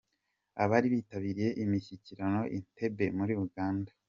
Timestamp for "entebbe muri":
2.55-3.33